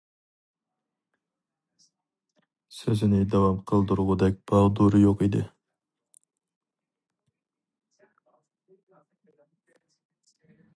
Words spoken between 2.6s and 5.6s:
سۆزىنى داۋام قىلدۇرغۇدەك ماغدۇرى يوق ئىدى.